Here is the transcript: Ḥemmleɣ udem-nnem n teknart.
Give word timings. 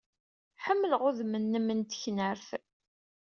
Ḥemmleɣ 0.63 1.01
udem-nnem 1.07 1.67
n 1.73 1.79
teknart. 1.83 2.47